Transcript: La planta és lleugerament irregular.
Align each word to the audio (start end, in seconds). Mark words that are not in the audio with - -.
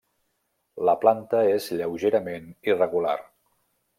La 0.89 0.95
planta 1.01 1.41
és 1.57 1.69
lleugerament 1.81 2.49
irregular. 2.73 3.17